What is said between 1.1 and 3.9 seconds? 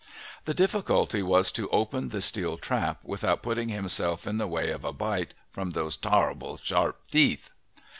was to open the steel trap without putting